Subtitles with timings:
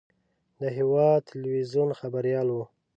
[0.59, 2.57] د هېواد تلویزیون خبریال و.